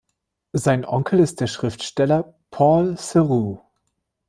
[0.53, 3.61] Sein Onkel ist der Schriftsteller Paul Theroux.